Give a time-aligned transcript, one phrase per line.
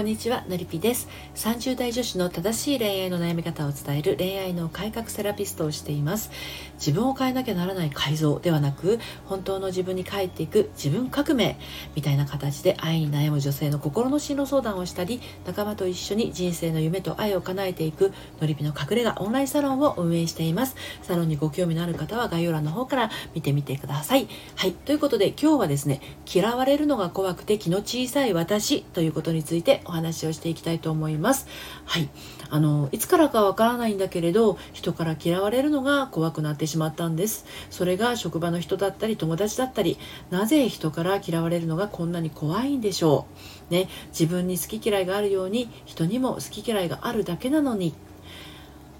[0.00, 1.08] こんにちはのりぴです。
[1.34, 6.30] 30代女子の正しい恋愛の悩み方を伝える恋愛の改革セラピストをしています。
[6.78, 11.58] 自分を変えなきゃならない改造ではなく本当の自分に帰っていく自分革命
[11.94, 20.76] みたいな形で愛に悩む女性の心の進路相談をしたり仲間と一緒に人生の夢と愛を叶えていくのりぴの隠れ家オンラインサロンを運営しています。
[21.02, 24.28] サロンにご興味のある方は概要欄の方から見てみてください。
[24.56, 26.00] はいということで今日はですね
[26.32, 31.46] 嫌われるのが怖くて気の小さい私ということについてお話をしていきたいと思います。
[31.84, 32.08] はい。
[32.48, 37.44] あの、いつからかわからないんだけれど、人から嫌われるのが怖くなってしまったんです。
[37.70, 39.98] それが職場の人だったり、友達だったり、
[40.30, 43.26] なぜ人から嫌われるのがこんなに怖いんでしょ
[43.70, 43.72] う。
[43.72, 47.94] ね、自分に好き嫌いがあるように、人にも好き嫌いがあるだけなのに、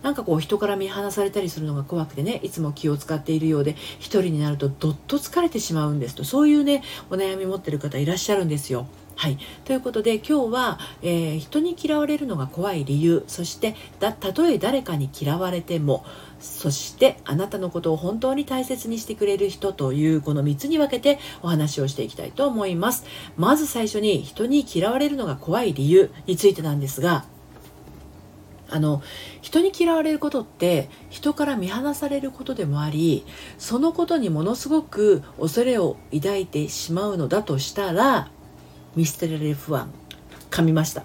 [0.03, 8.87] なんかこう人から見放されたりするのが怖くてねいつも気を使っているようで一人になるとどっと疲れてしまうんですとそういうねお悩み持ってる方いらっしゃるんですよ。
[9.21, 16.07] はい、ということで今日は、えー、人に嫌われるのが怖い理由そしてたとえ誰かに嫌われても
[16.41, 23.05] そしてあなたのことを本当に大切にしてくれる人というこの3つに分けてお話をしていきたいと思います。
[23.37, 27.27] まず最初に人に嫌われるのが怖い理由についてなんですが
[28.71, 29.03] あの
[29.43, 33.27] 人に嫌われることって人から見放されることでもあり
[33.59, 38.31] そのことにものすごく恐れを抱いてしまうのだとしたら
[38.97, 39.91] 見捨てられ不安。
[40.51, 41.05] 噛みました。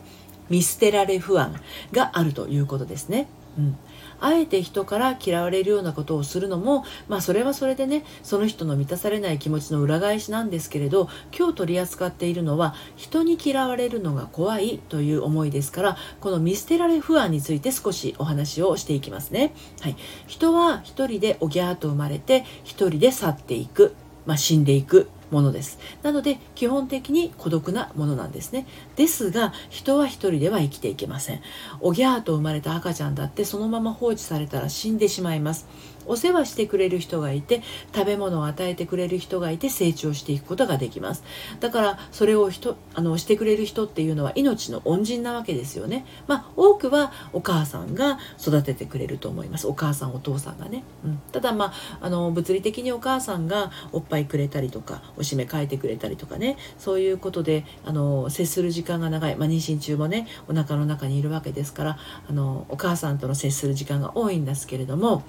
[0.50, 1.56] 見捨てられ不安
[1.92, 3.28] があるということですね。
[3.58, 3.78] うん、
[4.20, 19.54] あえて人から嫌われるようなことをするのも、まあ、それはそれでねその人の満たされない気持ちの裏返しなんですけれど今日取り扱っているのは人に嫌われるのが怖いという思いですからこの見捨てられ不安について少しお話をしていきますね。
[19.82, 19.96] はい、
[20.28, 25.10] 人は一人でおぎゃーと生まれて一人で去っていく、まあ、死んでいく。
[25.32, 25.80] ものです。
[26.04, 28.68] なので基本的に孤独なものなんですね。
[28.96, 31.42] ですが人は一人では生きていけません。
[31.80, 35.68] おぎゃーと生まれた赤ちゃんだってそのまま放置されたら死んでしまいます。
[36.08, 37.62] お世話してくれる人がいて
[37.94, 41.24] 食べ物を与えてくれる人がいて成長していくことができます。
[41.60, 46.06] だからそれを人あのしてくれる人っていうのは命の恩人なわけですよね。
[46.28, 49.68] まあ多くはお母さんが育ててくれると思います。
[49.68, 56.58] お母さんお父さんがね、うん、ただまああの物理的にお母さんがおっぱいくれたりとかおしめ変えてくれたりとかね。
[56.78, 61.98] そういうことであの接する時間が長い、まあ、妊娠中もねお腹の中にいるわけですから
[62.30, 65.24] あのお母さんとの接する時間が多いんですけれども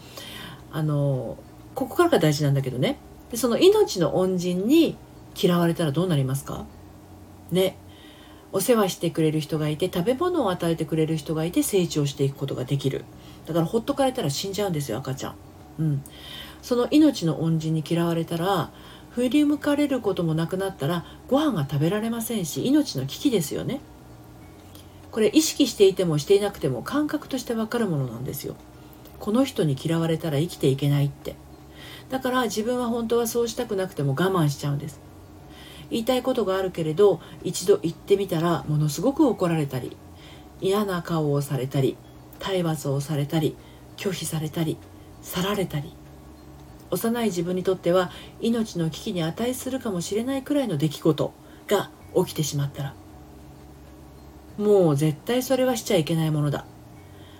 [0.72, 1.36] あの
[1.74, 2.98] ここからが大事なんだけどね。
[3.30, 4.96] でその命の恩人に
[5.40, 6.64] 嫌われたらどうなりますか？
[7.50, 7.76] ね。
[8.52, 13.04] お世話してくれる人がいて食べ物を与えてくれる人がいて成長していくことができる。
[13.44, 15.34] だからほっとかれたら死んじゃうんですよ赤ちゃん、
[15.78, 16.04] うん、
[16.62, 18.70] その命の恩人に嫌われたら
[19.10, 23.80] 振り向かれることもなくなったらご飯が食べられませんし命の危機ですよね。
[25.12, 28.56] これ意識していてもしていなくても感覚としてわかるものなんですよ。
[29.18, 31.36] この人に嫌われたら生きていけないって。
[32.10, 35.00] だから自分は本当はそうしたくなくても我慢しちゃうんです。
[35.90, 39.96] 言いたいことがあるけれど一度言ってみたらものすごく怒られたり
[40.60, 41.96] 嫌な顔をされたり
[42.40, 43.56] 体罰をされたり
[43.96, 44.78] 拒否されたり
[45.22, 45.92] 去られたり。
[46.88, 48.10] 幼い自分にとっては
[48.40, 51.32] 命の危機に値するかもしれないくらいの出来事
[51.66, 52.94] が起きてしまったら。
[54.56, 56.64] もう絶対それはしちゃいけないものだ。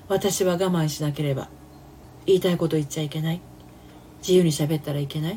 [0.08, 1.48] 私は我慢しなければ。
[2.26, 3.40] 言いたいこと言っちゃいけない？
[4.18, 5.34] 自由に喋ったらいけない、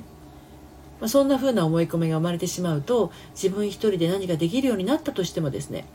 [1.00, 5.86] まあ、そんな風な思い込みが生まれてしまうと自分一人で何かできるようになったとしてもですね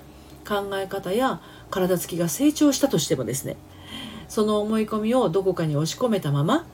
[0.46, 1.40] 考え方や
[1.70, 3.56] 体つきが成長したとしてもですね
[4.28, 6.66] その思い込みをどこかに押し込めたまま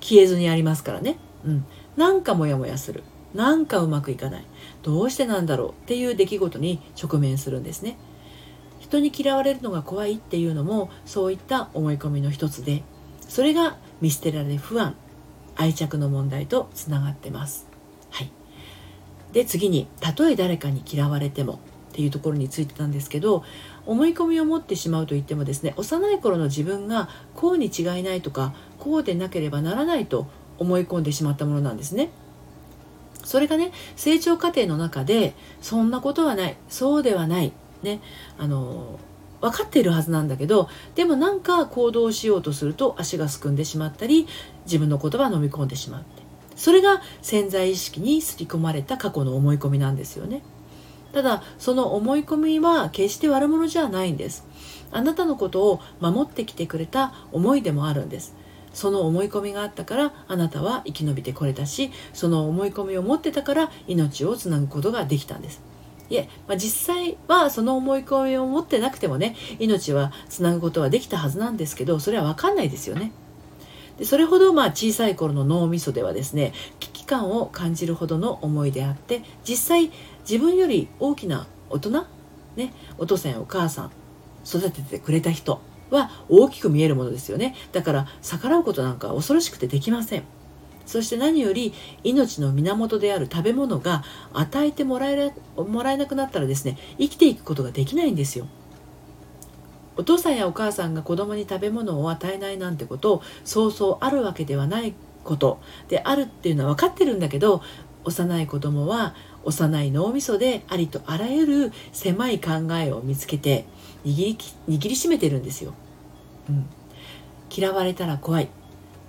[0.00, 1.64] 消えずにありますからね、うん、
[1.96, 3.02] なんかモヤモヤする。
[3.34, 4.44] なんかうまくいかない。
[4.82, 5.70] どうしてなんだろう？
[5.70, 7.98] っていう出来事に直面するんですね。
[8.80, 12.82] 人に嫌われるのが怖いっていうのもそういった思い込みの一つで
[13.28, 14.96] それが見捨てられ不安
[15.54, 17.66] 愛着の問題とつながってます。
[18.10, 18.30] はい、
[19.32, 21.58] で次にたとえ誰かに嫌われてもっ
[21.92, 23.44] ていうところについてなんですけど
[23.84, 30.28] 思い込みを持ってしまうと言ってもですね幼い頃の自分がこうに違いないとかこうでなければならないと
[30.58, 32.10] 思い込んでしまったものなんですね。
[33.24, 37.52] それがね成長過程の中でそんなことはないそうではない
[37.82, 38.00] ね
[38.38, 38.98] あの
[39.40, 44.26] 分かっているはずなんだけどでもなんか行動しようとすると足がすくんでしまったり
[44.64, 46.28] 自分の言葉を飲み込んでしまって。
[46.58, 50.42] それが潜在意識に刷り込まれた過去の思い込みなんですよね。
[51.12, 54.44] ただその思い込みは決して悪者じゃないんです。
[54.90, 58.34] あなたのことを守ってきてくれた思いでもあるんです。
[58.74, 65.62] その思い込みがあったからあなたは生き延びてこれたしその思い込みを持ってたから命をつなぐことができたんです。
[66.10, 73.12] いえ、まあ、実際はその思い込みを持ってなくてもね命はつなぐことはできたはずなんですけどそれは分かんないですよね。
[73.98, 79.90] でそれほどまあ小さい頃の脳みそではですね危機感を感じるほどの思いであって実際
[80.20, 82.06] 自分より大きな大人、
[82.54, 83.90] ね、お父さんやお母さん
[84.46, 85.60] 育ててくれた人
[85.90, 90.22] は大きく見えるものですよねだから逆らうことなんか恐ろしくてできません
[90.88, 94.02] そして何より命の源である食べ物が
[94.32, 98.46] 与えてもらえもらえなくなったらですね生きていくことができないんですよ。
[99.96, 104.94] お父さんやお母さんが子供に食べ物を与えないなんてことそうそうあるわけではない
[105.24, 105.60] こと。
[105.88, 107.62] であるっていうのは分かってるんだけど
[108.04, 109.14] 幼い子供は
[109.44, 112.50] 幼い脳みそでありとあらゆる狭い考
[112.80, 113.66] えを見つけて
[114.06, 114.38] 握り
[114.68, 115.74] 握りしめてるんですよ、
[116.48, 116.66] うん、
[117.54, 118.48] 嫌われたら怖い。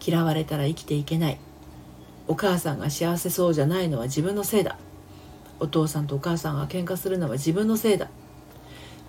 [0.06, 1.40] 嫌われたら生きていけない。
[2.30, 4.78] お母さんが幸せそうじゃないのは自分のせいだ。
[5.60, 8.08] お父さんとお母さんが喧嘩するのは自分のせいだ。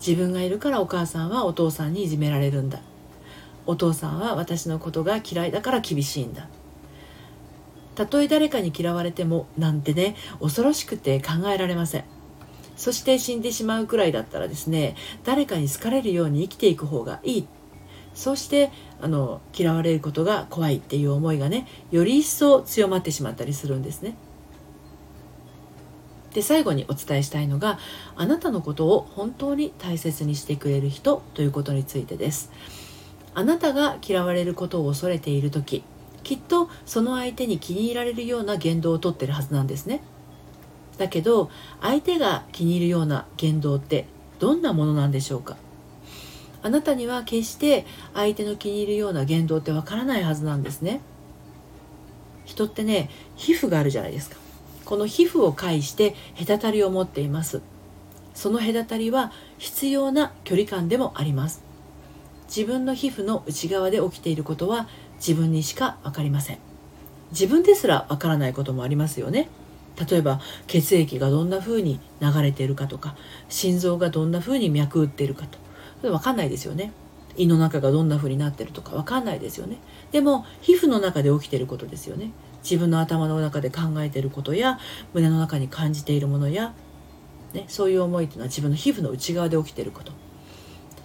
[0.05, 2.81] 自分がいるからお母さんはお父さんにいじめられるんだ。
[3.67, 6.49] お父さんは私のことが嫌いだから厳しいんだ。
[7.95, 12.05] たとえ誰かに嫌われてもなんてね恐ろしくて考えられません。
[12.75, 17.47] そして死んでしまうくらいだったらですね誰かに好かれるように生きていく方がいい。
[18.21, 18.71] そして
[19.01, 24.15] あの嫌われることが怖いっていう思いがねより一層強まってしまったりするんですね。
[26.35, 27.79] で最後にお伝えしたいのが
[28.17, 32.53] あなたのことを本当に大切にしてくれる人ということについてです。
[33.35, 35.83] あなたが嫌われることを恐れている時
[36.23, 40.03] きっとその相手に気に入られるような言動をとってるはずなんですね。
[40.99, 41.49] だけど
[41.81, 44.05] 相手が気に入るような言動って
[44.41, 45.57] どんなものなんでしょうか？
[46.63, 51.01] あなたには決して相手の気に入るような言動ってわからないはずなんですね。
[52.45, 54.37] 人ってね皮膚があるじゃないですか。
[54.85, 57.63] この皮膚を介して隔たりを持っています。
[58.35, 61.63] その隔たりは必要な距離感でもあります。
[62.49, 66.59] 自分の皮膚の内側で起きていることは自分にしか分かりません。
[67.31, 69.49] 自分ですら分からないこともありますよね。
[70.11, 73.17] 例えば血液がどんな風に流れているかとか
[73.49, 75.59] 心臓がどんな風に脈打っているかと。
[76.09, 76.93] 分かんないですよね。
[77.37, 79.79] 胃の中がどんな風になってるとか分かんないですよね。
[80.13, 82.33] でも皮膚の中で起きてることですよね。
[82.63, 84.79] 自分の頭の中で考えてることや
[85.15, 86.75] 胸の中に感じているものや、
[87.53, 90.13] ね、そういう思いというのは自分の皮膚の内側で起きてること。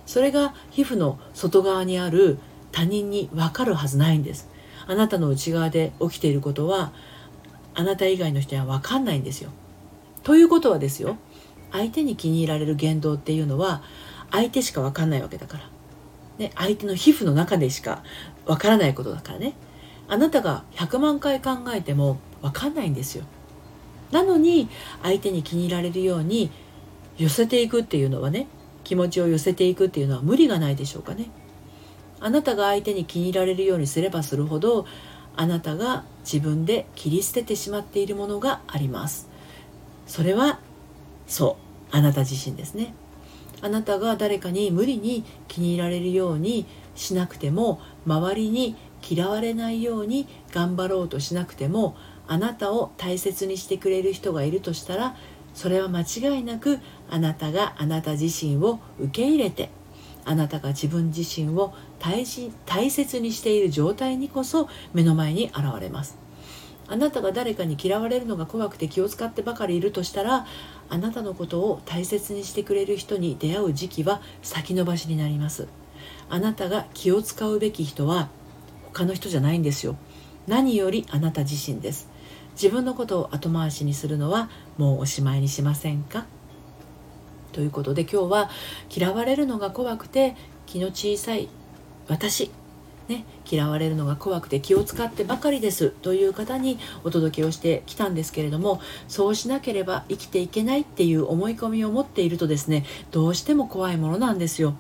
[0.06, 2.38] それが皮膚の外側にある
[2.72, 4.50] 他人に分かるはずないんです。
[4.88, 6.92] あなたの内側で起きていることは
[7.74, 9.52] あなた以外の人には分かんないんですよ。
[10.24, 11.18] ということはですよ
[11.72, 13.84] 相手に気に入られる言動っていうのは
[14.36, 15.70] 相手しか分かんないわけだから、
[16.38, 18.04] ね、相手の皮膚の中でしか
[18.46, 19.54] 分からないことだからね。
[20.08, 23.24] あなたが100万回考えても分かんないんですよ。
[24.12, 24.70] なのに
[25.02, 26.52] 相手に気に入られるように
[27.18, 28.48] 寄せていくっていうのはね
[28.84, 31.30] 気持ちを寄せていくっていうのは無理がないでしょうかね。
[32.20, 34.86] あなたが相手に気に入られるようにすればするほど
[35.36, 39.30] あなたが自分で切り捨ててしまっているものがあります。
[40.08, 40.60] それは
[41.26, 41.58] そ
[41.92, 41.96] う。
[41.96, 42.94] あなた自身ですね。
[43.66, 51.98] あなたが誰かに無理に気に入られるようにしなくても周りに嫌われないように頑張ろうとしなくても
[52.28, 55.16] あなたを大切にしてくれる人がいるとしたら
[55.56, 56.78] それは間違いなく
[57.10, 59.72] あなたがあなた自身を受け入れて
[60.26, 62.24] あなたが自分自身を大
[62.68, 66.25] 大切にしている状態にこそ目の前に現れます。
[66.88, 70.46] あなたが誰かに嫌われるのが怖くて気を使ってばかりいるとしたら
[70.90, 75.68] あなたのことを大切にしてくれる人に出会う時期は先延ばしになります。
[76.30, 78.30] あなたが気を使うべき人は
[78.94, 79.96] 他の人じゃないんですよ。
[80.48, 82.10] 何よりあなた自身です。
[82.54, 86.26] 自分のことを後回しにするのはもうおしまいにしませんか？
[87.52, 88.50] ということで今日は
[88.96, 91.50] 嫌われるのが怖くて気の小さい
[92.08, 92.52] 私
[93.08, 104.76] ね、嫌われるのが怖くて気を使ってばかりですという方にお届けをしてきたんですけれどもそうしなければ生きていけないっていう思い込みを持っているとですねどうしても怖いものなんですよ。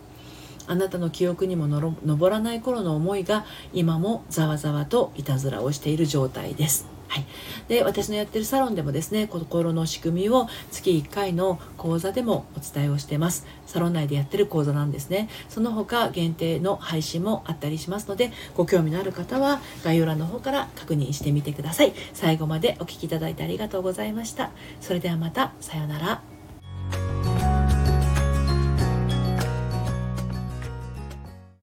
[0.67, 6.94] あなたの記憶にもの上らない頃の思いが今もざわざわといたずらをしている状態です。
[7.15, 7.25] はい、
[7.69, 13.45] で私のやってるサロンでもですね心の仕組みを月1回の講座でもお伝えをしてます。
[13.65, 15.29] サロン内でやってる講座なんですね。
[15.47, 21.93] その他限定の配信もあったりしますのでご興味のある方は概要欄の方から確認してみてください。
[22.13, 24.51] 最後までお聴きいただいてありがとうございました。
[24.81, 26.34] それではまたさようなら。